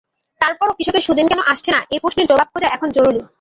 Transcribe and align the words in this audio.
তারপরও 0.41 0.75
কৃষকের 0.77 1.05
সুদিন 1.07 1.25
কেন 1.27 1.41
আসছে 1.51 1.69
না—এই 1.71 1.99
প্রশ্নের 2.03 2.29
জবাব 2.31 2.47
খোঁজা 2.53 2.67
এখন 2.75 2.87
জরুরি। 2.91 3.21